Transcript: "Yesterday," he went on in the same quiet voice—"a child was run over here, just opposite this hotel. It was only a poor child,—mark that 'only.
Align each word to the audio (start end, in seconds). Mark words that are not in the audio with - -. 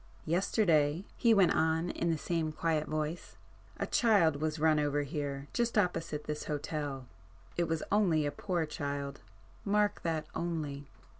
"Yesterday," 0.25 1.05
he 1.15 1.31
went 1.31 1.53
on 1.55 1.91
in 1.91 2.09
the 2.09 2.17
same 2.17 2.51
quiet 2.51 2.87
voice—"a 2.87 3.85
child 3.85 4.37
was 4.37 4.57
run 4.57 4.79
over 4.79 5.03
here, 5.03 5.47
just 5.53 5.77
opposite 5.77 6.23
this 6.23 6.45
hotel. 6.45 7.05
It 7.55 7.65
was 7.65 7.83
only 7.91 8.25
a 8.25 8.31
poor 8.31 8.65
child,—mark 8.65 10.01
that 10.01 10.25
'only. 10.33 10.89